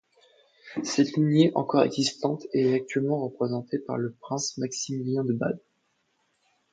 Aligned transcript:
Cette 0.83 1.15
lignée 1.15 1.51
encore 1.53 1.83
existante 1.83 2.47
est 2.53 2.73
actuellement 2.73 3.19
représentée 3.23 3.77
par 3.77 3.99
le 3.99 4.15
prince 4.19 4.57
Maximilien 4.57 5.23
de 5.23 5.33
Bade. 5.33 5.61